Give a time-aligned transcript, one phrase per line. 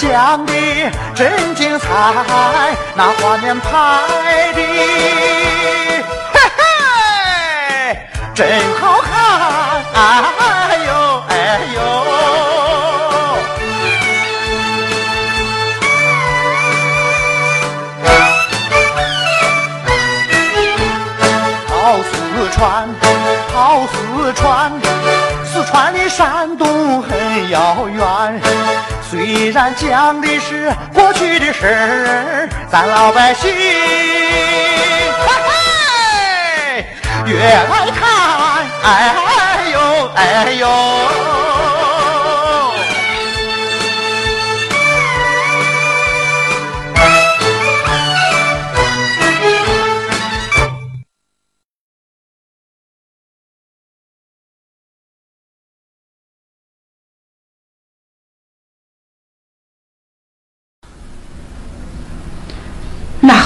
[0.00, 0.52] 讲的
[1.14, 1.86] 真精彩，
[2.94, 3.68] 那画面拍
[4.54, 4.62] 的
[6.32, 6.60] 嘿嘿
[8.34, 8.48] 真
[8.80, 9.12] 好看，
[9.92, 9.98] 哎
[10.86, 10.90] 呦
[11.28, 11.34] 哎
[11.74, 11.78] 呦。
[22.52, 22.88] 川，
[23.52, 24.72] 跑四川，
[29.52, 33.52] 虽然讲的是过去的事儿，咱老百姓
[37.26, 38.08] 越来看，
[38.84, 41.39] 哎呦哎呦。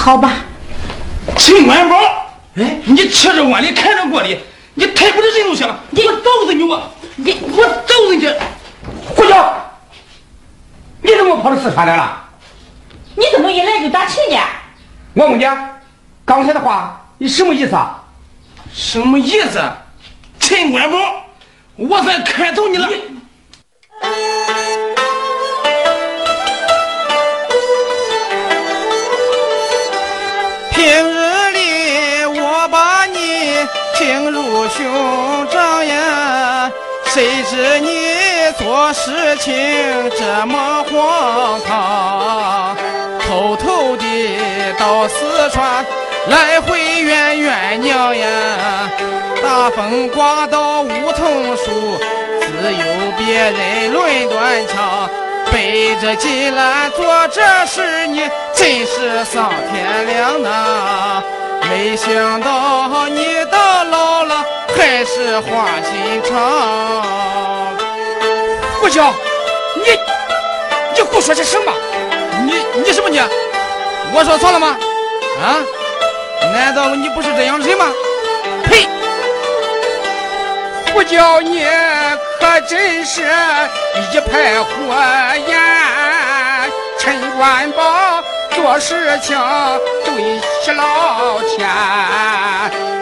[0.05, 0.33] 好吧，
[1.35, 1.97] 陈官宝，
[2.57, 4.39] 哎，你吃着碗里看着锅里，
[4.75, 5.79] 你太不是人东西了！
[5.89, 6.79] 我揍死你我，
[7.15, 8.31] 你我揍死你！
[9.03, 9.51] 胡椒，
[11.01, 12.23] 你怎么跑到四川来了？
[13.15, 14.47] 你怎么一来就打亲家？
[15.15, 15.47] 我问你，
[16.23, 18.03] 刚才的话你什么意思啊？
[18.71, 19.59] 什么意思？
[20.39, 20.97] 陈官宝，
[21.77, 22.87] 我算看透你了。
[30.85, 31.17] 平日
[31.51, 33.17] 里我把你
[33.95, 36.71] 亲如兄长呀，
[37.05, 37.89] 谁知你
[38.59, 39.51] 做事情
[40.11, 42.77] 这么荒唐，
[43.27, 45.83] 偷偷的到四川
[46.27, 48.27] 来回怨怨娘呀，
[49.41, 51.97] 大风刮到梧桐树，
[52.41, 52.85] 自有
[53.17, 55.09] 别人论断墙，
[55.55, 61.23] 背着金兰做这事，你真是丧天良呐！
[61.61, 64.45] 没想到你到老了
[64.75, 67.73] 还是花心肠，
[68.81, 69.13] 胡椒，
[69.77, 69.97] 你
[70.93, 71.71] 你胡说些什么？
[72.45, 72.55] 你
[72.85, 73.21] 你什么你？
[74.13, 74.75] 我说错了吗？
[75.41, 75.63] 啊？
[76.53, 77.85] 难道你不是这样的人吗？
[80.95, 81.03] 呸！
[81.03, 81.61] 胡椒，你
[82.39, 84.93] 可真是一派胡
[85.45, 85.59] 言，
[86.97, 88.23] 陈官宝。
[88.51, 89.37] 做事情
[90.05, 91.67] 对起老天，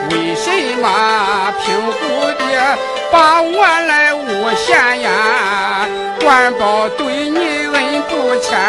[0.09, 0.49] 为什
[0.81, 2.77] 么平谷的
[3.11, 5.87] 把我来诬陷呀？
[6.19, 8.59] 官保对你恩不浅，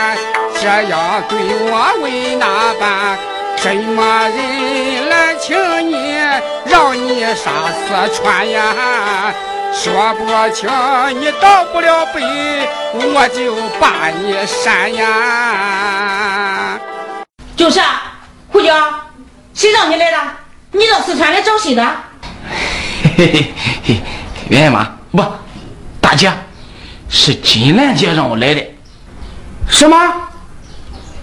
[0.60, 1.38] 这样对
[1.70, 3.18] 我为哪般？
[3.64, 5.56] 什么人来请
[5.90, 6.18] 你，
[6.66, 9.32] 让你杀四川呀？
[9.72, 10.68] 说不清，
[11.18, 12.20] 你到不了北，
[12.92, 16.78] 我就把你删呀！
[17.56, 18.20] 就是啊，
[18.52, 18.74] 胡椒，
[19.54, 20.18] 谁让你来的？
[20.72, 21.82] 你到四川来找谁的？
[23.16, 23.96] 嘿嘿嘿，
[24.50, 25.24] 袁姨妈，不，
[26.02, 26.30] 大姐，
[27.08, 28.62] 是金兰姐让我来的。
[29.70, 29.96] 什么？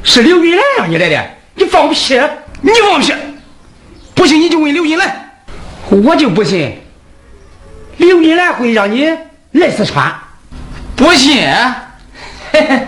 [0.01, 1.23] 是刘云兰让你来的？
[1.61, 2.19] 你放屁！
[2.61, 3.13] 你放屁！
[4.15, 5.31] 不信你就问刘金兰，
[5.89, 6.81] 我就不信。
[7.97, 9.15] 刘金兰会让你
[9.51, 10.11] 来四川？
[10.95, 11.47] 不信？
[12.51, 12.87] 嘿嘿，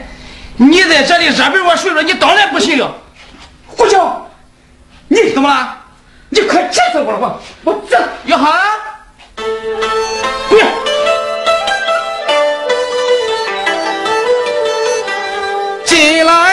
[0.58, 2.98] 你在这里这边我睡着，你当然不信了。
[3.68, 4.28] 胡椒，
[5.08, 5.78] 你怎么了？
[6.30, 7.20] 你快气死我了！
[7.20, 7.96] 我我这
[8.26, 8.64] 要好啊！
[10.50, 10.66] 不要。
[15.86, 16.53] 金兰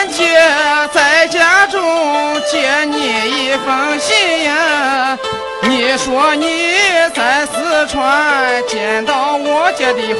[2.51, 5.17] 写你一封信呀。
[5.61, 6.73] 你说你
[7.15, 10.01] 在四川见到我结的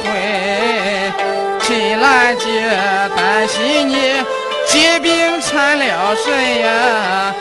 [1.60, 2.46] 秦兰姐
[3.14, 4.24] 担心你
[4.66, 7.34] 疾病缠了身呀，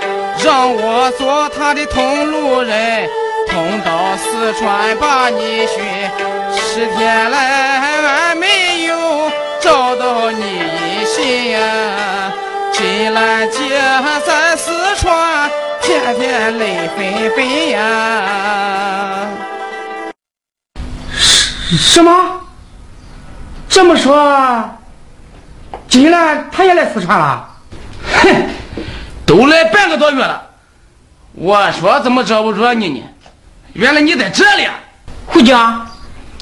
[0.44, 3.08] 让我做她的同路人，
[3.50, 5.82] 同到四川把你寻。
[6.54, 11.62] 十天来还没有找到你音信呀，
[12.74, 13.80] 秦兰姐
[14.26, 15.50] 在四川。
[15.82, 19.28] 天天泪纷纷呀！
[21.12, 22.40] 什什么？
[23.68, 24.70] 这么说，
[25.88, 27.50] 金兰他也来四川了？
[28.14, 28.50] 哼，
[29.26, 30.50] 都来半个多月了。
[31.34, 33.04] 我说怎么找不着你呢？
[33.74, 34.68] 原来你在这里。
[35.26, 35.84] 胡椒，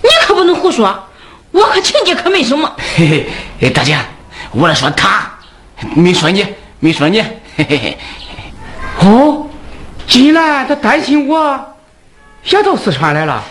[0.01, 1.07] 你可不能胡说，
[1.51, 2.69] 我和亲家可没什么。
[2.97, 3.29] 嘿
[3.61, 3.97] 嘿，大姐，
[4.51, 5.31] 我说他，
[5.95, 6.45] 没说你，
[6.79, 7.21] 没说你。
[7.55, 7.97] 嘿嘿嘿。
[8.99, 9.47] 哦，
[10.07, 11.75] 金兰他担心我，
[12.43, 13.43] 也到四川来了。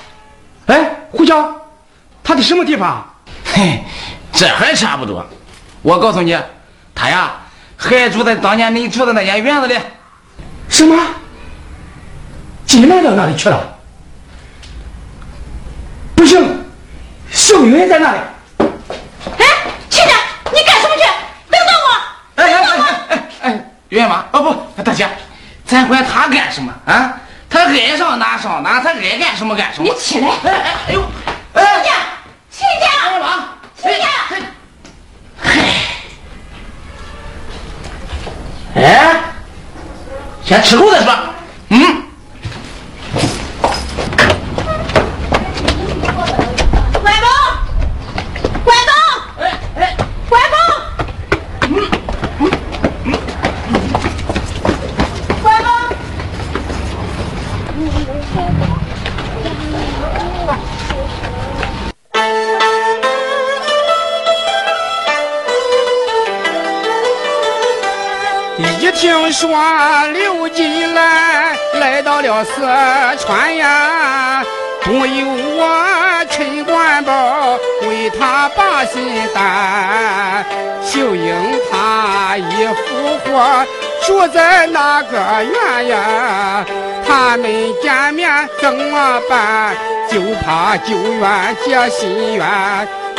[0.66, 1.54] 哎，胡椒，
[2.22, 3.04] 他在什么地方？
[3.44, 3.82] 嘿，
[4.32, 5.24] 这还差不多。
[5.82, 6.36] 我告诉你，
[6.94, 7.32] 他呀
[7.76, 9.78] 还住在当年你住的那间院子里。
[10.68, 10.96] 什么？
[12.66, 13.58] 进来到哪里去了？
[16.14, 16.62] 不行，
[17.30, 18.18] 秀云在那里。
[19.38, 19.46] 哎，
[19.88, 20.12] 亲家，
[20.52, 21.02] 你干什么去？
[21.48, 21.88] 等等我！
[22.34, 24.42] 哎哎哎哎哎哎，袁妈，哦
[24.76, 25.08] 不，大姐，
[25.68, 27.14] 咱管他干什么啊？
[27.50, 29.88] 他爱上哪上哪，他爱干什么干什么。
[29.88, 30.28] 你起来！
[30.28, 31.02] 哎哎哎呦！
[31.54, 31.90] 亲家，
[32.50, 34.06] 亲家，袁妈，亲家。
[38.76, 39.20] 哎，
[40.42, 41.14] 先吃够再说。
[41.68, 42.07] 嗯。
[68.98, 69.48] 听说
[70.12, 72.62] 刘金兰来到了四
[73.16, 74.44] 川呀，
[74.82, 75.24] 不由
[75.56, 79.00] 我陈冠宝为他把心
[79.32, 80.44] 担。
[80.82, 81.32] 秀英
[81.70, 83.30] 她一夫妇
[84.04, 86.66] 住在那个院呀，
[87.06, 87.48] 他们
[87.80, 88.28] 见面
[88.60, 89.76] 怎么办？
[90.10, 92.44] 就怕旧怨结新怨。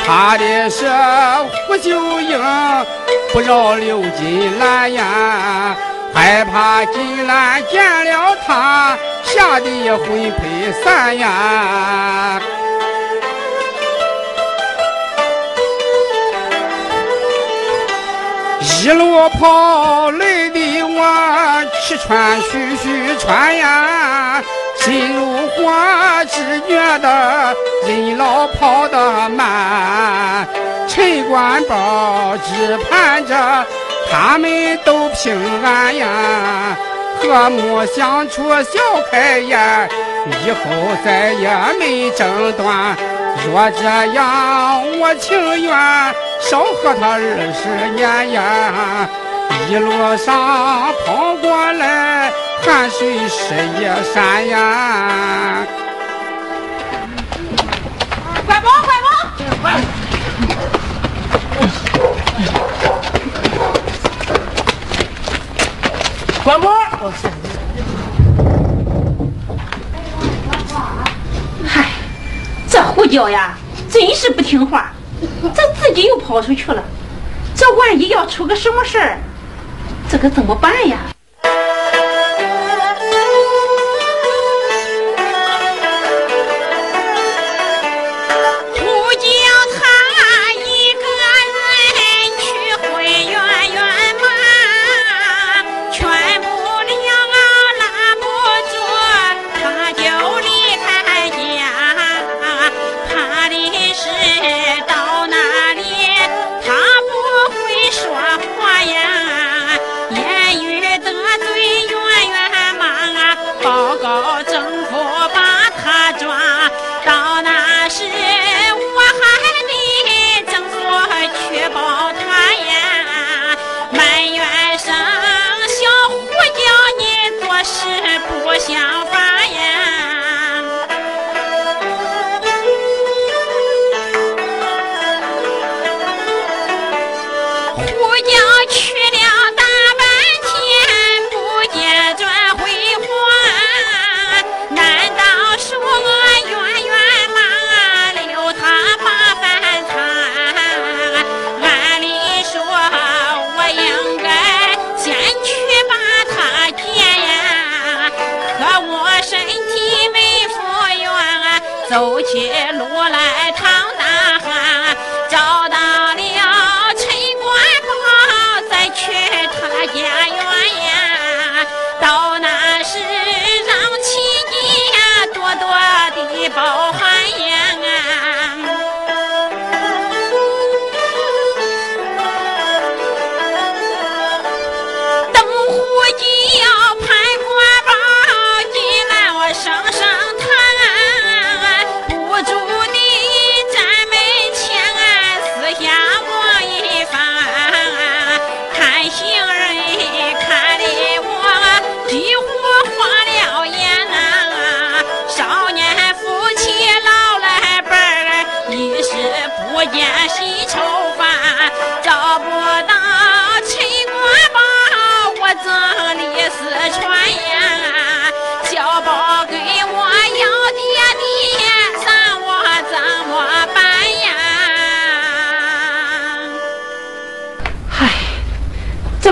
[0.05, 0.87] 怕的是
[1.67, 2.39] 胡秀英
[3.31, 5.75] 不饶刘金兰呀，
[6.13, 12.41] 害怕金兰见了他，吓得魂飞散呀。
[18.81, 24.41] 一路跑累的我气喘吁吁喘呀，
[24.77, 25.69] 心如火，
[26.31, 27.53] 只觉得
[27.85, 30.47] 人老跑得慢。
[30.87, 33.65] 陈官宝只盼着
[34.09, 36.07] 他们都平安呀，
[37.21, 38.79] 和睦相处笑
[39.11, 39.89] 开颜，
[40.45, 40.63] 以后
[41.03, 42.95] 再也没争端。
[43.45, 43.83] 若这
[44.13, 45.71] 样，我情愿
[46.41, 47.19] 少和他二
[47.53, 48.39] 十年呀。
[49.69, 52.31] 一路上跑过来，
[52.63, 55.65] 汗水湿衣衫呀。
[58.45, 59.11] 关公，关公，
[66.43, 66.65] 关波。
[71.67, 71.85] 嗨，
[73.09, 73.57] 这胡椒呀，
[73.89, 74.93] 真是不听话，
[75.55, 76.83] 这自己又跑出去了。
[77.55, 79.17] 这万一要出个什么事儿，
[80.07, 80.97] 这可怎么办呀？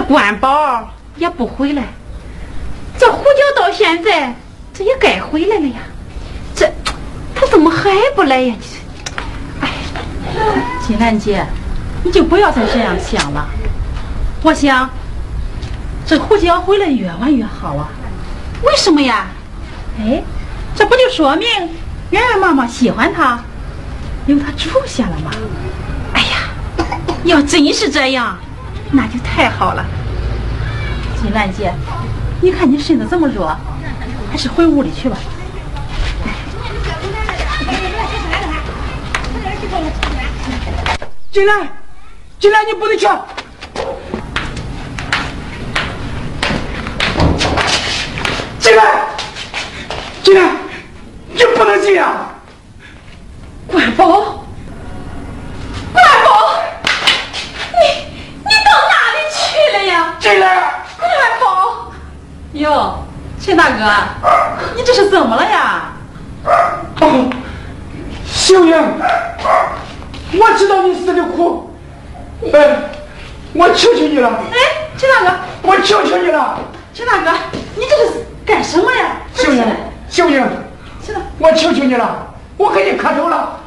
[0.07, 1.83] 官宝也不回来，
[2.97, 4.33] 这胡椒到现在
[4.73, 5.75] 这也该回来了呀，
[6.55, 6.71] 这
[7.35, 8.55] 他怎么还不来呀？
[9.59, 9.69] 哎，
[10.87, 11.45] 金兰姐，
[12.03, 13.49] 你就不要再这样想了。
[14.43, 14.89] 我想，
[16.05, 17.89] 这胡椒回来越晚越好啊。
[18.63, 19.27] 为什么呀？
[19.99, 20.23] 哎，
[20.73, 21.47] 这不就说明
[22.11, 23.39] 圆圆妈妈喜欢他，
[24.25, 25.31] 留他住下了吗？
[26.13, 26.37] 哎呀，
[27.25, 28.37] 要真是这样，
[28.91, 29.85] 那就太好了。
[31.21, 31.73] 金兰姐，
[32.41, 33.55] 你看你身子这么弱，
[34.31, 35.17] 还是回屋里去吧。
[41.31, 41.67] 金兰，
[42.39, 43.07] 金兰，你不能去。
[48.59, 48.83] 进来，
[50.23, 50.49] 进来，
[51.33, 52.33] 你不能进啊！
[53.65, 54.45] 管宝，
[55.93, 56.61] 官宝，
[57.71, 57.79] 你
[58.43, 58.95] 你到哪
[59.77, 60.13] 里去了呀？
[60.19, 61.91] 进来，官宝，
[62.53, 63.03] 哟，
[63.39, 63.83] 陈大哥，
[64.75, 65.93] 你这是怎么了呀？
[67.01, 67.29] 哦，
[68.25, 68.75] 秀英，
[70.33, 71.73] 我知道你死的苦，
[72.53, 72.77] 哎，
[73.53, 74.57] 我求求你了，哎，
[74.97, 76.59] 陈大哥，我求求你了，
[76.93, 77.31] 陈大哥，
[77.75, 79.17] 你这是干什么呀？
[79.35, 79.63] 秀英，
[80.09, 80.43] 秀英，
[81.37, 83.59] 我求求你了，我给你磕头了。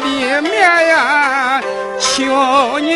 [0.00, 1.60] 的面呀，
[1.98, 2.92] 求你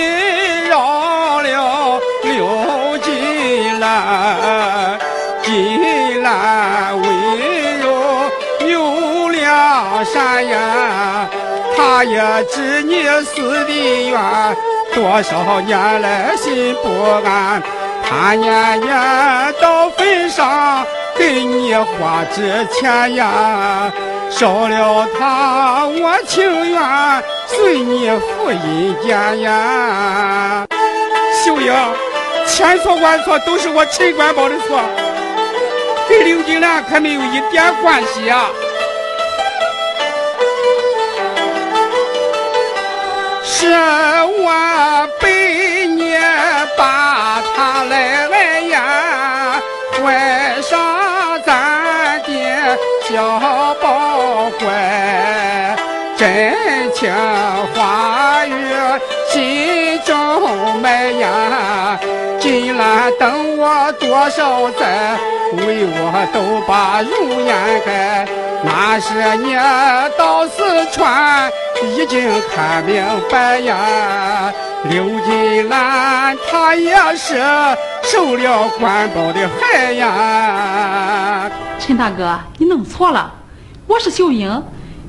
[0.69, 4.99] 饶了刘金兰，
[5.43, 7.87] 金兰温柔
[8.69, 11.29] 有良善呀，
[11.77, 13.71] 他也知你死的
[14.11, 14.57] 冤，
[14.95, 16.89] 多少年来心不
[17.27, 17.63] 安，
[18.09, 20.87] 他年年到坟上。
[21.19, 23.91] 给你花纸钱呀，
[24.31, 30.67] 少了他，我情愿随你赴阴间呀。
[31.45, 31.73] 秀英，
[32.47, 34.79] 千错万错都是我陈官宝的错，
[36.09, 38.47] 跟刘金兰可没有一点关系呀。
[43.43, 46.15] 是我被你
[46.77, 49.63] 把他来爱呀，
[50.03, 52.79] 怀上咱的。
[53.09, 53.66] 小
[63.13, 65.19] 等我多少载，
[65.57, 68.27] 为我都把容颜改。
[68.65, 69.55] 那时你
[70.19, 71.51] 到四川
[71.83, 74.53] 已经看明白呀。
[74.91, 77.43] 刘金兰她也是
[78.03, 81.51] 受了官保的害呀。
[81.79, 83.33] 陈大哥，你弄错了，
[83.87, 84.63] 我是秀英，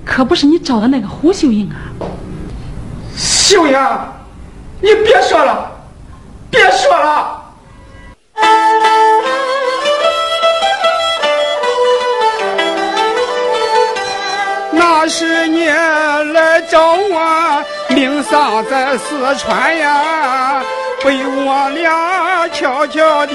[0.06, 1.77] 可不是你找的那个胡秀英啊。
[3.16, 3.80] 秀英，
[4.82, 5.72] 你别说了，
[6.50, 7.37] 别说了。
[14.77, 20.62] 那是你来找我，命丧在四川呀，
[21.03, 23.34] 被我俩悄悄地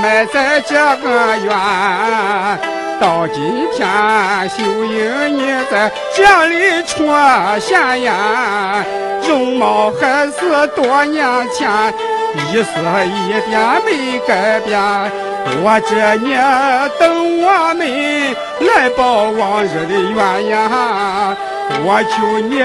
[0.00, 2.83] 埋在这个院。
[3.00, 3.86] 到今天，
[4.48, 7.06] 秀英你在这里出
[7.60, 8.84] 现呀，
[9.26, 11.68] 容貌还是多年前，
[12.52, 12.70] 一丝
[13.06, 14.80] 一点没改变。
[15.62, 16.40] 我这年
[16.98, 17.02] 等
[17.42, 17.80] 我们
[18.66, 21.36] 来报往日的冤呀，
[21.84, 22.60] 我求你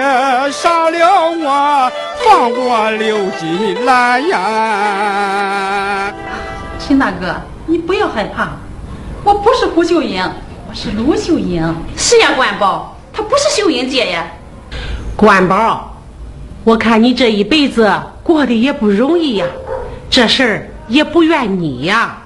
[0.51, 0.97] 杀了
[1.31, 1.91] 我，
[2.23, 6.13] 放过刘金兰呀！
[6.77, 8.47] 秦大哥，你不要害怕，
[9.23, 10.23] 我不是胡秀英，
[10.69, 11.75] 我是卢秀英。
[11.97, 14.25] 是呀，官宝，她不是秀英姐呀。
[15.15, 15.97] 官宝，
[16.63, 17.91] 我看你这一辈子
[18.23, 19.45] 过得也不容易呀，
[20.09, 22.17] 这事儿也不怨你呀。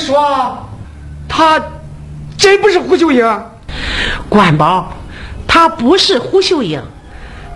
[0.00, 0.68] 说，
[1.28, 1.62] 他
[2.36, 3.44] 真不是胡秀英。
[4.28, 4.92] 管宝，
[5.46, 6.82] 她不是胡秀英，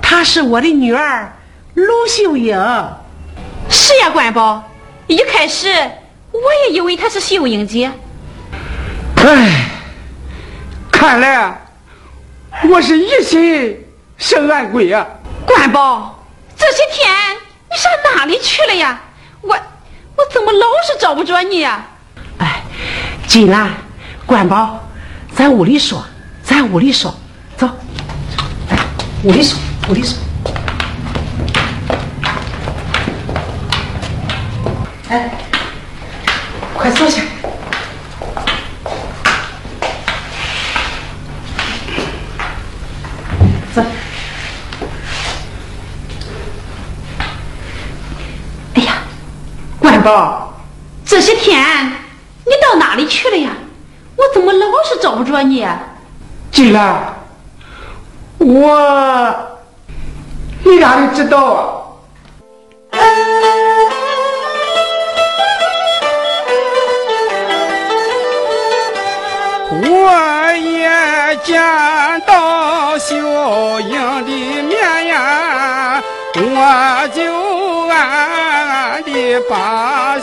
[0.02, 1.32] 她是我的女儿
[1.74, 2.54] 卢秀英。
[3.68, 4.62] 是呀，管宝，
[5.06, 5.68] 一开始
[6.32, 7.90] 我也以为她是秀英姐。
[9.16, 9.70] 唉，
[10.92, 11.66] 看来
[12.68, 13.86] 我是一心
[14.18, 15.06] 生暗鬼呀、
[15.46, 16.22] 管宝，
[16.56, 17.10] 这些天
[17.70, 19.00] 你上哪里去了呀？
[19.40, 19.56] 我
[20.16, 21.86] 我怎么老是找不着你呀？
[22.38, 22.62] 哎，
[23.26, 23.70] 金兰，
[24.26, 24.88] 管宝，
[25.34, 26.04] 在屋里说，
[26.42, 27.14] 在屋里说，
[27.56, 27.68] 走，
[28.70, 28.78] 来
[29.22, 30.18] 屋里说，屋里说。
[35.08, 35.30] 哎，
[36.74, 37.22] 快坐下。
[43.74, 43.82] 走。
[48.74, 48.94] 哎呀，
[49.78, 50.60] 管宝，
[51.04, 51.62] 这些天
[52.46, 53.50] 你到哪里去了呀？
[54.16, 55.78] 我怎么老是找不着你呀？
[56.52, 57.14] 金兰，
[58.38, 59.34] 我，
[60.62, 61.96] 你哪里知道
[62.90, 62.98] 啊？
[69.86, 71.60] 我也见
[72.24, 73.16] 到秀
[73.80, 76.00] 英的面呀，
[76.36, 80.13] 我就暗暗的把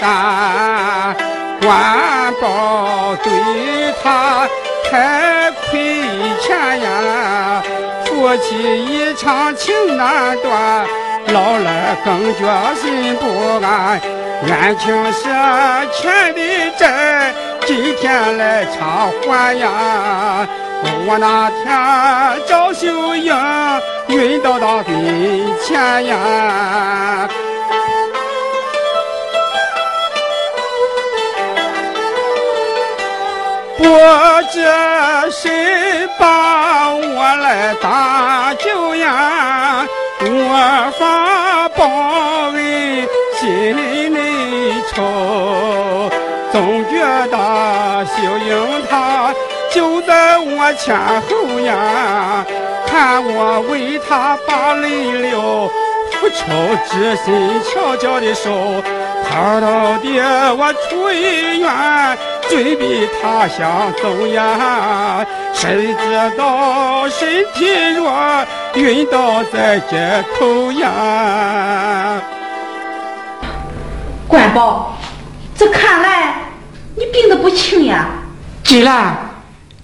[0.00, 1.14] 心肝。
[1.60, 4.48] 官报对他
[4.90, 6.02] 太亏
[6.40, 7.62] 欠呀，
[8.06, 10.86] 夫妻一场情难断，
[11.32, 12.40] 老来更觉
[12.76, 13.26] 心不
[13.64, 14.00] 安。
[14.46, 15.28] 冤情社
[15.92, 16.40] 欠的
[16.78, 17.34] 债，
[17.66, 20.48] 今天来偿还呀！
[20.82, 21.66] 我那天
[22.48, 23.36] 找秀英
[24.08, 24.88] 晕倒到跟
[25.62, 27.28] 前呀。
[33.80, 33.86] 不
[34.52, 34.60] 知
[35.30, 39.86] 谁把我来搭救呀？
[40.22, 44.20] 我发包为心内
[44.92, 46.10] 愁，
[46.52, 48.16] 总觉得秀
[48.46, 49.32] 英她
[49.72, 52.44] 就在我前后呀，
[52.86, 55.70] 看我为她把泪流，
[56.12, 56.44] 复仇
[56.90, 58.82] 之心悄悄的收，
[59.24, 59.66] 偷偷
[60.02, 62.18] 的我出院。
[62.50, 68.12] 准备他乡走呀，谁知道身体弱，
[68.74, 72.20] 晕倒在街头呀。
[74.26, 74.98] 管宝，
[75.56, 76.34] 这看来
[76.96, 78.06] 你病得不轻呀。
[78.64, 79.16] 金兰，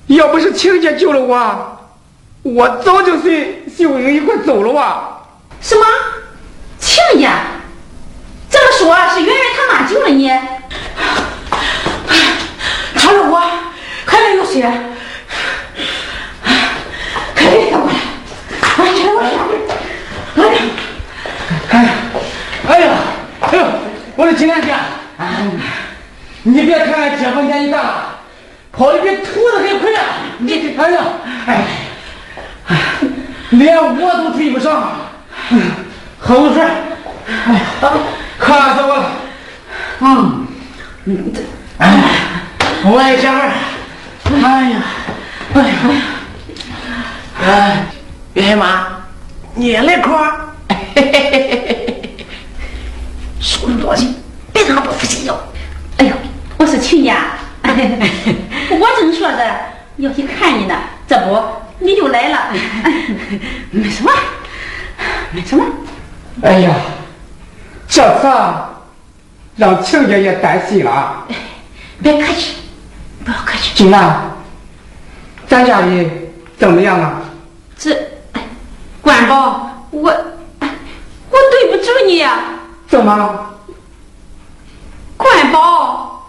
[0.08, 1.78] 要不是亲家救了我，
[2.42, 5.04] 我早就随秀英一块走了哇。
[5.60, 5.86] 什么？
[6.80, 7.30] 亲家？
[8.50, 10.32] 这么说，是圆圆他妈救了你？
[12.98, 13.40] 除了我，
[14.62, 14.70] 还
[17.44, 17.52] 能有谁？
[17.52, 17.94] 快点过来！
[18.74, 19.28] 快点过来！
[20.34, 20.54] 快点！
[21.70, 21.90] 哎呀，
[22.68, 22.84] 哎呀，
[23.40, 23.64] 哎呦，
[24.16, 24.74] 我的金莲姐，
[26.42, 28.18] 你别看俺结婚年纪大了，
[28.72, 30.02] 跑的比兔子还快啊！
[30.38, 31.00] 你，哎呀，
[31.46, 31.64] 哎，
[33.50, 34.92] 连我都追不上。
[36.18, 36.62] 喝口水。
[36.62, 37.60] 哎呀，
[38.38, 39.12] 渴死我了。
[40.00, 40.46] 嗯，
[41.78, 41.94] 哎。
[42.88, 43.50] 我也想儿，
[44.28, 44.82] 哎呀，
[45.54, 45.74] 哎呀，
[47.40, 47.86] 哎，
[48.34, 48.86] 月妈，
[49.54, 51.40] 你也来块儿，嘿嘿嘿嘿
[52.18, 52.26] 嘿，
[53.40, 54.14] 说那么多心，
[54.52, 55.38] 别让不服气哟。
[55.98, 56.12] 哎呦，
[56.58, 59.56] 我是亲家， 我正说着
[59.98, 60.74] 要去看你呢，
[61.06, 61.40] 这不
[61.78, 62.48] 你就来了，
[63.70, 64.10] 没什么，
[65.30, 65.64] 没什么。
[66.42, 66.74] 哎呀，
[67.88, 68.28] 这次
[69.56, 71.24] 让亲家也担心了。
[72.02, 72.56] 别客气。
[73.26, 74.30] 不要客气，金兰，
[75.48, 76.08] 咱家里
[76.56, 77.24] 怎么样了？
[77.76, 77.92] 这，
[79.02, 80.10] 关宝，我，
[80.60, 82.38] 我对不住你呀。
[82.86, 83.50] 怎么？
[85.16, 86.22] 关宝。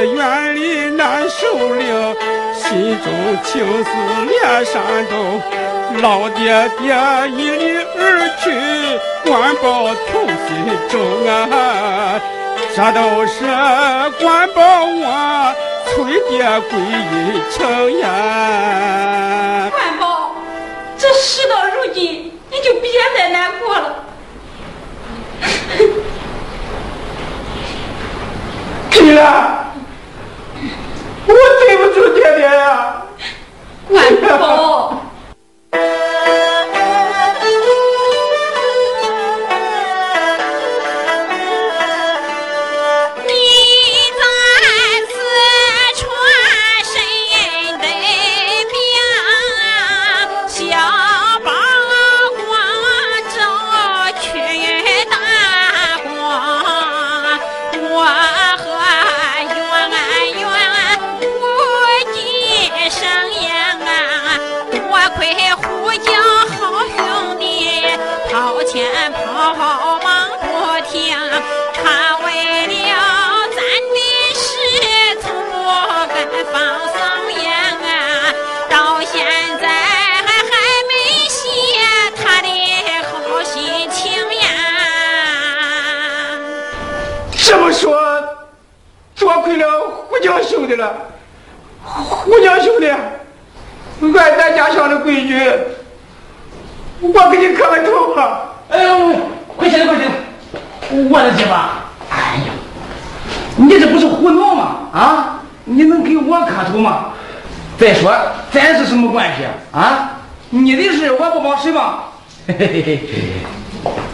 [0.00, 2.14] 院里难受了，
[2.54, 3.06] 心中
[3.42, 3.90] 情思
[4.28, 5.40] 连山东。
[6.00, 6.94] 老爹爹
[7.36, 8.50] 一离而去，
[9.24, 10.50] 官报头心
[10.88, 10.94] 中
[11.28, 12.18] 啊，
[12.74, 13.44] 这都是
[14.18, 15.54] 官报我
[15.86, 15.94] 崔
[16.30, 17.12] 爹归阴
[17.50, 19.68] 城呀。
[19.70, 20.34] 官保，
[20.96, 23.94] 这事到如今，你就别再难过了。
[28.90, 29.51] 金兰，
[31.26, 33.02] 我对不住爹爹呀。
[33.88, 34.91] 官宝，你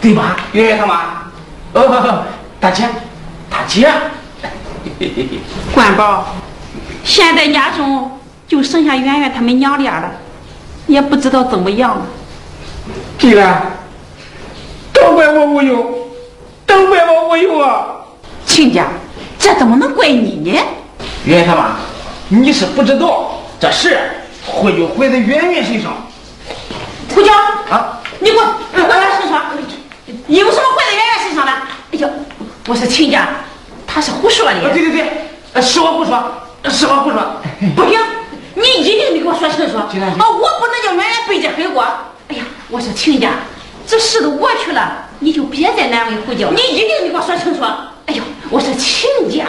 [0.01, 1.31] 对吧，圆圆他妈？
[1.73, 2.25] 哦，
[2.59, 2.83] 大姐，
[3.49, 3.87] 大姐，
[4.99, 5.39] 嘿嘿嘿。
[5.73, 6.35] 官宝，
[7.03, 10.11] 现在家中就剩下圆圆他们娘俩了，
[10.87, 12.05] 也不知道怎么样了。
[13.17, 13.61] 对了，
[14.93, 15.93] 都怪我无用，
[16.65, 17.85] 都怪我无用啊！
[18.45, 18.87] 亲家，
[19.37, 20.59] 这怎么能怪你呢？
[21.25, 21.75] 圆圆他妈，
[22.29, 23.99] 你是不知道这事
[24.45, 25.91] 会就毁在圆圆身上
[27.13, 27.31] 胡椒，
[27.69, 27.98] 啊！
[28.19, 28.43] 你给我
[28.75, 29.39] 给我来说说，
[30.27, 31.51] 有什么坏在圆圆身上的？
[31.91, 32.09] 哎呀，
[32.67, 33.29] 我说亲家，
[33.87, 34.51] 他是胡说的。
[34.51, 36.31] 啊，对对对，呃实话不说，
[36.69, 37.41] 实话不说。
[37.75, 37.99] 不行，
[38.55, 39.77] 你一定得给我说清楚。
[39.77, 41.83] 啊，我不能叫圆圆背这黑锅。
[42.27, 43.31] 哎呀，我说亲家，
[43.87, 46.53] 这事都过去了，你就别再难为胡椒了。
[46.55, 47.63] 你一定得给我说清楚。
[48.05, 49.45] 哎呦，我说亲家。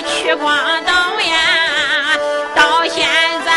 [0.00, 1.36] 去广东呀。
[2.54, 3.06] 到现
[3.44, 3.50] 在，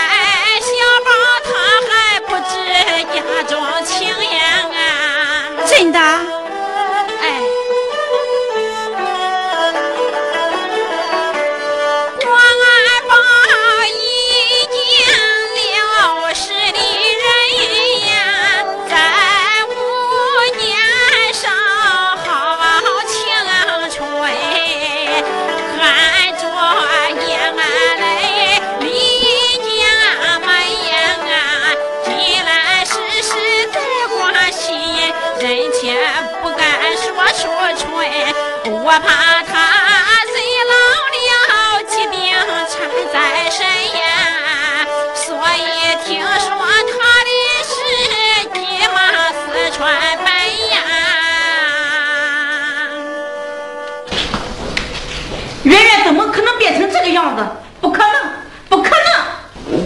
[0.61, 0.67] 小
[1.05, 1.09] 宝
[1.45, 1.49] 他
[1.87, 2.51] 还不知
[3.13, 3.15] 家
[3.47, 3.55] 中
[3.85, 4.39] 情呀
[4.73, 4.79] 啊！
[5.67, 5.97] 真的？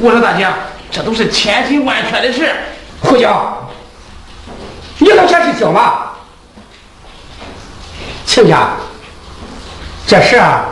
[0.02, 0.48] 我说大姐，
[0.90, 2.52] 这都是千真万确的事。
[3.00, 3.70] 胡椒，
[4.98, 6.10] 你能先去小吗？
[8.26, 8.70] 亲家，
[10.08, 10.66] 这事啊，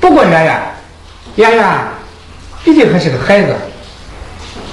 [0.00, 0.74] 不过圆圆，
[1.36, 1.78] 圆圆
[2.64, 3.54] 毕竟还是个孩子，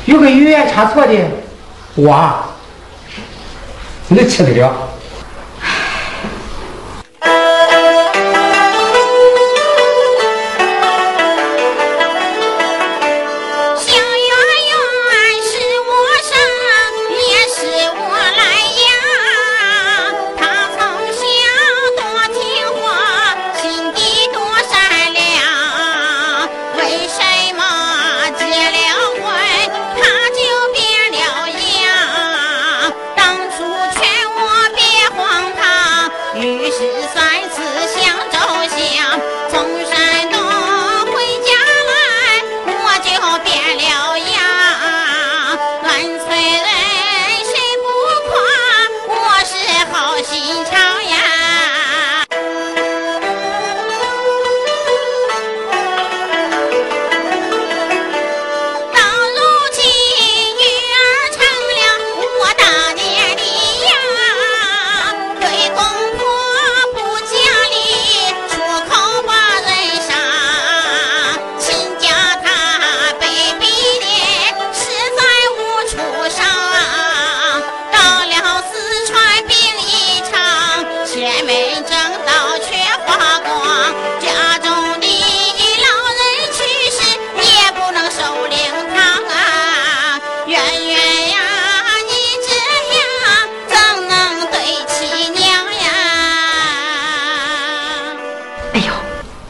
[0.06, 1.14] 有个语言差错的，
[1.94, 2.44] 我
[4.08, 4.85] 能吃得了。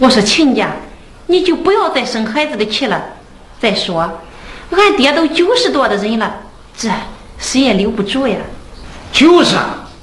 [0.05, 0.69] 我说亲家，
[1.25, 3.03] 你就不要再生孩子的气了。
[3.59, 4.07] 再说，
[4.69, 6.31] 俺爹都九十多的人了，
[6.77, 6.87] 这
[7.39, 8.37] 谁也留不住呀。
[9.11, 9.55] 就是，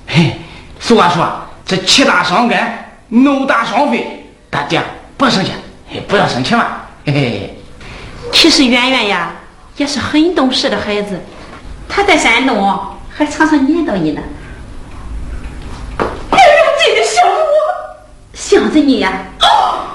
[0.08, 0.32] 嘿，
[0.80, 1.32] 俗话说，
[1.64, 4.26] 这气大伤肝，怒大伤肺。
[4.50, 4.82] 大爹
[5.16, 5.52] 不生气，
[6.08, 6.66] 不要生气嘛。
[7.06, 7.56] 嘿嘿。
[8.32, 9.30] 其实圆圆呀，
[9.76, 11.20] 也是很懂事的孩子。
[11.88, 12.76] 他在山东
[13.08, 14.20] 还常常念叨你呢。
[15.96, 17.54] 哎呀，真的想我，
[18.34, 19.12] 想着你呀。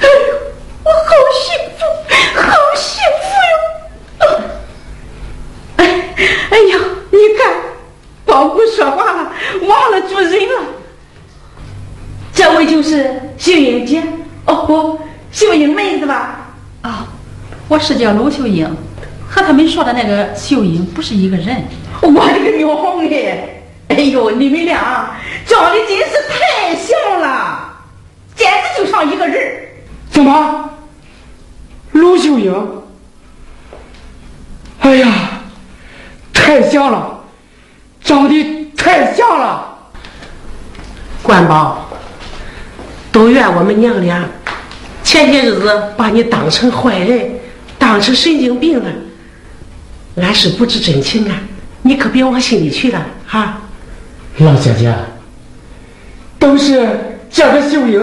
[0.00, 0.08] 哎
[0.84, 1.80] 我好幸福，
[2.40, 3.28] 好幸福
[4.20, 4.24] 哟！
[5.76, 5.80] 哎，
[6.50, 6.78] 哎呦，
[7.10, 7.52] 你看，
[8.24, 9.32] 光顾说话了，
[9.66, 10.62] 忘了主人了。
[12.32, 14.02] 这位就是秀英姐，
[14.46, 15.00] 哦不，
[15.32, 16.46] 秀英妹子吧？
[16.82, 17.06] 啊，
[17.68, 18.64] 我是叫陆秀英，
[19.28, 21.62] 和他们说的那个秀英不是一个人。
[22.00, 22.70] 我的个娘
[23.10, 23.62] 哎！
[23.88, 27.72] 哎呦，你们俩长得真是太像了，
[28.36, 29.67] 简直就像一个人
[30.18, 30.70] 怎么？
[31.92, 32.52] 陆秀英，
[34.80, 35.06] 哎呀，
[36.32, 37.20] 太像了，
[38.02, 39.78] 长得太像了。
[41.22, 41.88] 关宝，
[43.12, 44.24] 都怨我们娘俩
[45.04, 47.38] 前些日子把你当成坏人，
[47.78, 48.90] 当成神经病了。
[50.16, 51.40] 俺是不知真情啊，
[51.82, 53.60] 你可别往心里去了哈。
[54.38, 54.92] 老姐姐，
[56.40, 58.00] 都是这个秀英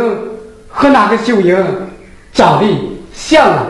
[0.69, 1.58] 和那个秀英
[2.36, 2.67] 长得
[3.13, 3.65] 像啊。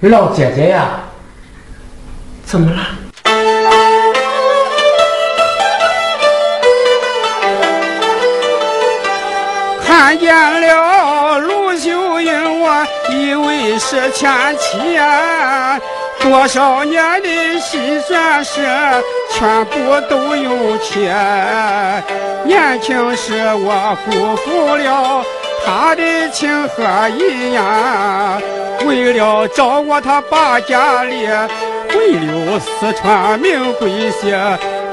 [0.00, 1.00] 老姐姐呀，
[2.44, 2.80] 怎么了？
[9.84, 15.80] 看见了卢秀英，我以为是前妻啊！
[16.20, 18.60] 多少年的辛酸事，
[19.32, 22.04] 全部都用钱。
[22.44, 25.24] 年轻时我辜负了。
[25.64, 28.38] 他的情和义呀，
[28.86, 31.26] 为了找我他把家里
[31.88, 34.38] 回流四川名贵些。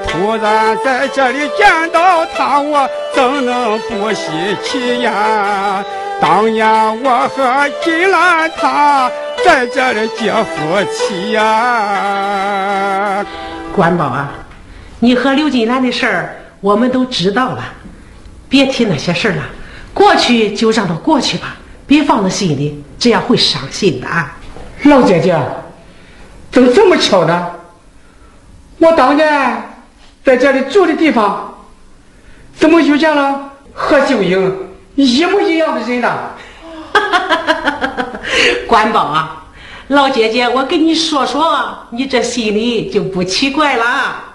[0.08, 4.32] 突然在这里见到他，我怎能不稀
[4.64, 5.84] 奇呀？
[6.20, 6.68] 当年
[7.04, 9.10] 我和金兰他
[9.44, 10.46] 在这里结夫
[10.92, 13.26] 妻呀。
[13.74, 14.32] 关宝啊，
[15.00, 17.64] 你和刘金兰的事儿我们都知道了，
[18.50, 19.44] 别提那些事儿了。
[19.94, 24.38] 过去就让它过去吧，别放在心里，这样会伤心的啊。
[24.84, 25.38] 老姐姐，
[26.52, 27.52] 怎么这么巧呢？
[28.80, 29.64] 我当年
[30.24, 31.54] 在这里住的地方，
[32.56, 36.32] 怎么遇见了和秀英一模一样的人呢？
[38.68, 39.46] 关宝啊，
[39.90, 44.31] 老姐姐，我跟你说说，你这心里就不奇怪了。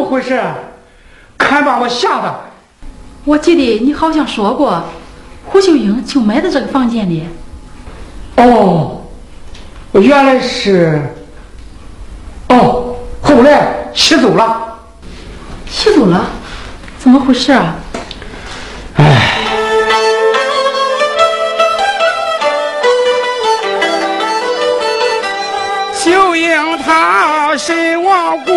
[0.00, 0.40] 么回事？
[1.36, 2.40] 看把我吓的！
[3.24, 4.82] 我记得你好像说过，
[5.44, 7.26] 胡秀英就埋在这个房间里。
[8.36, 9.02] 哦，
[9.92, 11.02] 原来是。
[12.48, 14.78] 哦，后来骑走了。
[15.68, 16.26] 骑走了？
[16.98, 17.74] 怎么回事啊？
[18.96, 19.36] 唉。
[25.94, 28.54] 秀英她身亡过，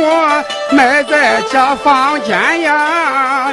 [0.73, 3.51] 埋在这房间呀。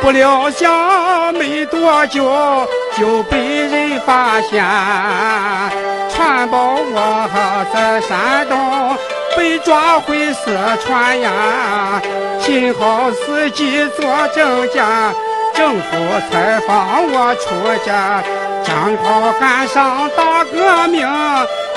[0.00, 2.24] 不料想没多久
[2.96, 4.64] 就被人发现，
[6.08, 7.28] 传报我
[7.70, 8.96] 在山东
[9.36, 12.00] 被抓回四川呀。
[12.40, 14.82] 幸好司机做证件，
[15.54, 15.90] 政府
[16.30, 18.22] 才放我出家。
[18.64, 21.06] 正好赶上大革命，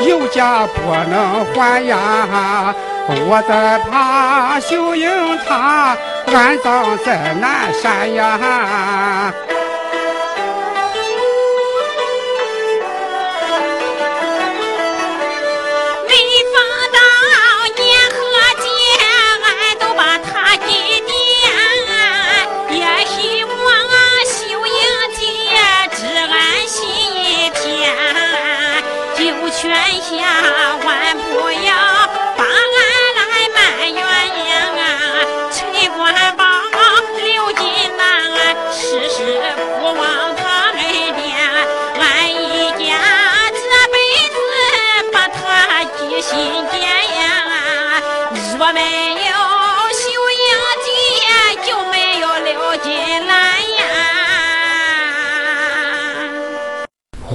[0.08, 2.74] 有家不能还呀。
[3.08, 5.10] 我在怕秀英
[5.46, 5.98] 她
[6.28, 9.34] 安葬在南山呀。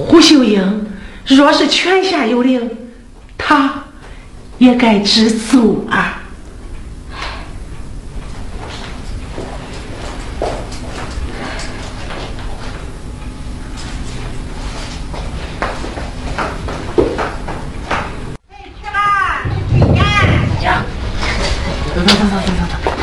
[0.09, 0.87] 胡秀英，
[1.27, 2.67] 若是泉下有灵，
[3.37, 3.83] 他
[4.57, 6.23] 也该知足啊。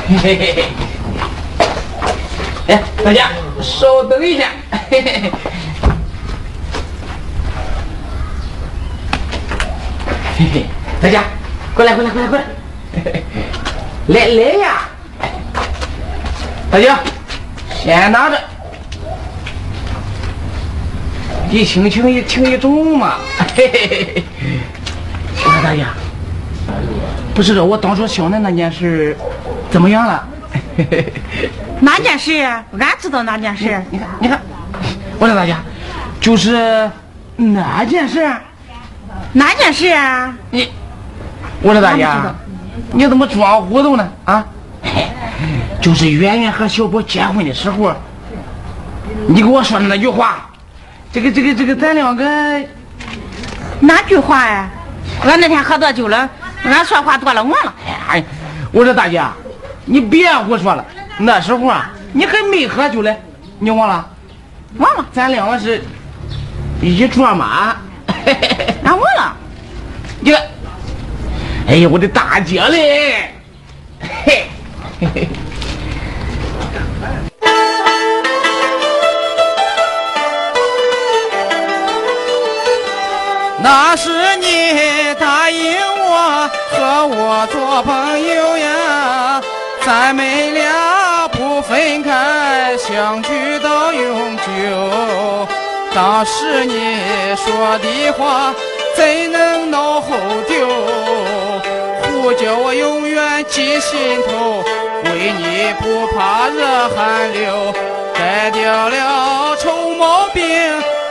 [0.08, 0.52] 嘿嘿嘿
[2.66, 3.30] 嘿，哎，大家
[3.62, 4.50] 稍等一下，
[4.90, 5.32] 嘿嘿嘿。
[10.38, 10.66] 嘿嘿，
[11.00, 11.24] 大家，
[11.74, 12.44] 过来，过来，过来，过来，
[14.08, 14.88] 来来呀！
[16.70, 16.98] 大家
[17.70, 18.38] 先拿着，
[21.50, 23.14] 一轻轻一轻一重嘛，
[23.56, 24.24] 嘿嘿嘿嘿。
[25.62, 25.86] 大家。
[27.34, 29.16] 不是我当初想的那件事
[29.70, 30.28] 怎么样了？
[31.80, 32.42] 哪件事？
[32.78, 33.82] 俺知道哪件事。
[33.90, 34.38] 你看，你看，
[35.18, 35.56] 我说大家，
[36.20, 36.90] 就是
[37.36, 38.30] 哪件事。
[39.36, 40.34] 哪件事啊？
[40.50, 40.66] 你，
[41.60, 42.08] 我说大姐，
[42.92, 44.08] 你怎么装糊涂呢？
[44.24, 44.42] 啊，
[45.78, 47.94] 就是圆圆和小宝结婚的时候，
[49.28, 50.48] 你给我说的那句话，
[51.12, 52.24] 这个这个这个，咱两个
[53.78, 54.70] 哪句话呀？
[55.22, 56.26] 俺那天喝多酒了，
[56.64, 57.74] 俺说话多了，忘了。
[58.08, 58.24] 哎，
[58.72, 59.22] 我说大姐，
[59.84, 60.82] 你别胡说了，
[61.18, 63.14] 那时候啊，你还没喝酒嘞，
[63.58, 64.08] 你忘了？
[64.78, 65.84] 忘了，咱两个是
[66.80, 67.76] 一桌嘛。
[70.26, 70.42] 你看，
[71.68, 73.30] 哎呀，我的大姐嘞，
[74.24, 74.42] 嘿，
[75.00, 75.28] 嘿嘿。
[83.62, 89.40] 那是你答应我和我做朋友呀，
[89.84, 94.42] 咱们俩不分开，相聚到永久。
[95.94, 96.74] 当时你
[97.36, 98.52] 说的话
[98.96, 100.16] 怎能脑后
[100.48, 100.66] 丢？
[102.02, 104.64] 呼叫我永远记心头，
[105.04, 107.74] 为你不怕热汗流。
[108.14, 110.42] 改掉了臭毛病，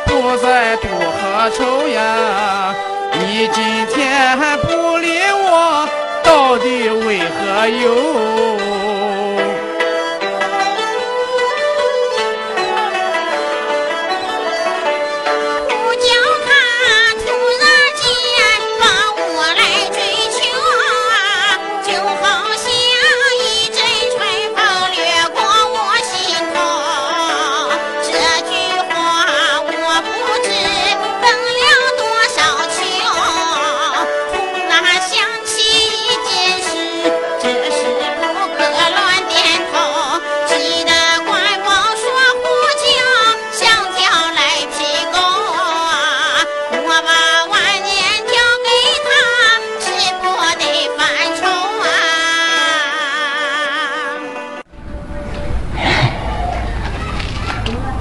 [0.06, 2.74] 不再多喝臭呀。
[3.14, 3.64] 你今
[3.94, 5.88] 天不理我，
[6.24, 9.05] 到底为何有？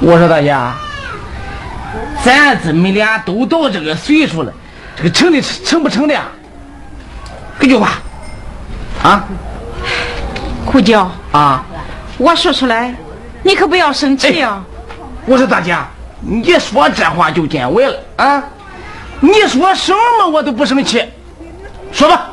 [0.06, 0.74] 我说大家，
[2.22, 4.52] 咱姊妹俩都到这个岁数了，
[4.94, 6.14] 这个成的成不成的？
[7.58, 7.92] 给句话，
[9.02, 9.24] 啊
[10.66, 11.64] 苦椒，啊！
[12.18, 12.94] 我说出来，
[13.42, 14.62] 你可不要生气啊！
[15.24, 15.86] 我说大家，
[16.20, 18.44] 你说这话就见外了啊！
[19.20, 21.02] 你说什么我都不生气，
[21.92, 22.28] 说吧。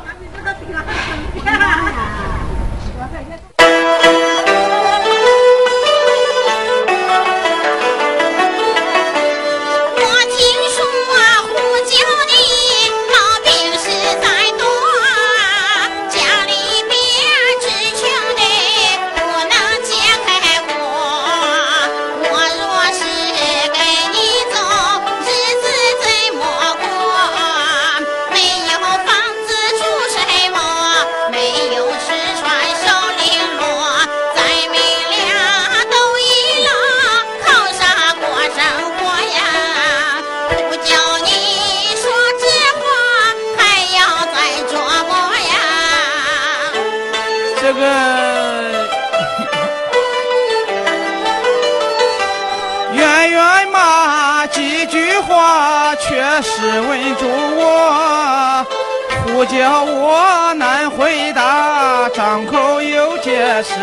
[59.42, 63.74] 不叫我难回答，张口又结舌。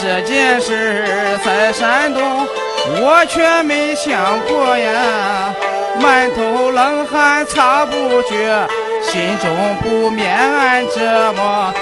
[0.00, 1.04] 这件事
[1.44, 2.46] 在山东，
[3.00, 5.52] 我却没想过呀，
[6.00, 8.64] 满头冷汗擦不绝，
[9.02, 11.74] 心中不免暗折磨。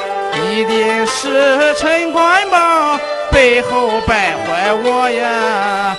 [0.48, 2.98] 一定是陈官宝
[3.30, 5.94] 背后败坏我呀！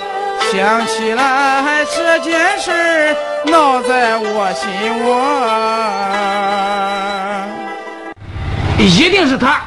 [0.52, 3.16] 想起来这件事儿
[3.46, 4.70] 闹在我心
[5.04, 5.06] 窝。
[8.78, 9.60] 一定是他，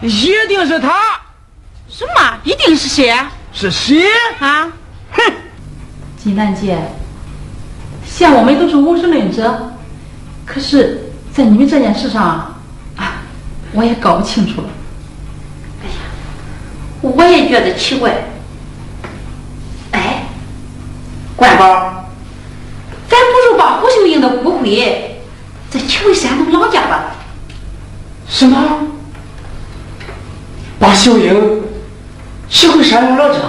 [0.00, 1.20] 一定是他，
[1.88, 2.38] 什么？
[2.44, 3.14] 一定是谁
[3.52, 4.04] 是谁？
[4.38, 4.72] 啊？
[5.12, 5.22] 哼！
[6.16, 6.78] 金兰姐，
[8.06, 9.74] 像我们都是无神论者，
[10.46, 12.56] 可是，在你们这件事上
[12.96, 13.22] 啊，
[13.72, 14.68] 我也搞不清楚了。
[15.82, 15.94] 哎呀
[17.02, 18.24] 我也觉得奇怪。
[19.90, 20.24] 哎，
[21.42, 22.04] 关宝，
[23.08, 25.20] 咱不如把胡秀英的骨灰
[25.68, 27.16] 再取回山东老家吧。
[28.28, 28.56] 什么？
[30.78, 31.62] 把秀英
[32.48, 33.40] 娶回山东老家？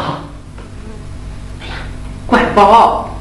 [2.25, 3.12] 关宝，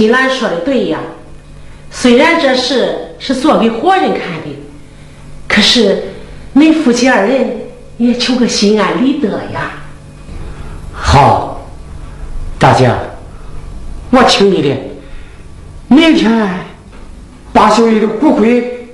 [0.00, 0.98] 金兰说的对呀。
[1.90, 4.56] 虽然这事是做给活人看的，
[5.46, 6.02] 可是
[6.56, 7.60] 恁夫妻二人
[7.98, 9.72] 也求个心安理得呀。
[10.94, 11.66] 好，
[12.58, 12.90] 大姐，
[14.08, 14.74] 我听你的，
[15.88, 16.48] 明天
[17.52, 18.88] 把秀英的骨灰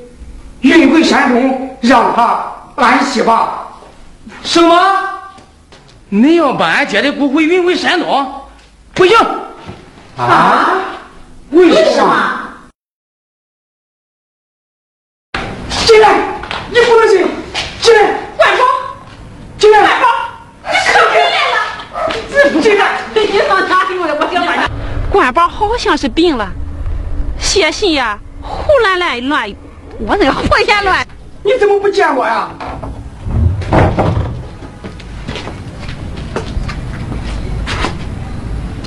[0.63, 3.69] 运回山东，让她安息吧。
[4.43, 4.77] 什么？
[6.09, 8.33] 你要把俺姐的骨灰运回山东？
[8.95, 9.17] 不行！
[10.19, 10.75] 啊？
[11.51, 12.13] 为什么？
[15.87, 16.09] 进来，
[16.71, 17.27] 你不能进！
[17.81, 18.01] 进来，
[18.37, 18.65] 关宝，
[19.57, 19.79] 进来！
[20.65, 21.57] 你可回来了！
[22.31, 22.99] 这进来！
[23.15, 24.15] 你放哪里了？
[24.21, 24.69] 我想把你。
[25.11, 26.51] 关宝好像是病了，
[27.39, 29.55] 写信呀，胡乱乱乱，
[30.01, 31.07] 我那个胡言乱。
[31.45, 32.51] 你怎么不见我呀？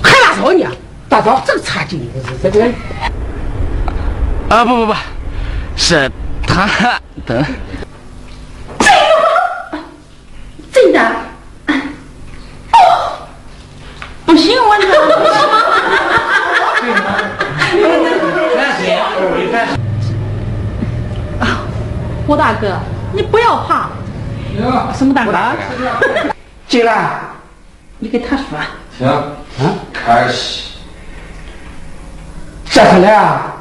[0.04, 0.70] 还大嫂呢？
[1.12, 2.09] 大嫂，这个差劲，
[2.41, 2.66] 这这个。
[4.47, 4.93] 啊不不不，
[5.76, 6.09] 是
[6.47, 6.66] 他
[7.26, 7.45] 等。
[10.72, 11.01] 真的？
[12.72, 13.28] 哦，
[14.26, 14.74] 不行，我
[22.26, 22.80] 胡大哥，
[23.12, 23.89] 你不要怕。
[24.93, 25.34] 什么大哥？
[26.70, 27.20] 进来。
[27.99, 28.45] 你给他说。
[28.97, 30.71] 行，啊，开始。
[32.72, 33.54] 这他来啊？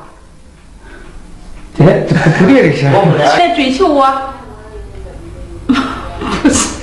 [1.77, 2.85] 这这可不对的是。
[3.19, 4.07] 来追求我，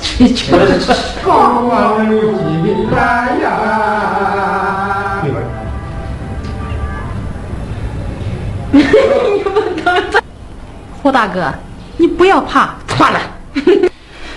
[0.02, 0.52] 去去。
[1.24, 3.48] 高光金兰呀！
[11.02, 11.54] 胡大哥，
[11.96, 13.20] 你不要怕，算了，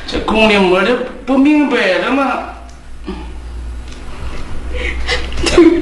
[0.07, 2.25] 这宫里摸的不明白了吗？
[5.47, 5.81] 哈哈！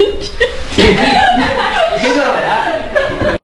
[1.95, 2.37] 你听到了
[3.23, 3.38] 没？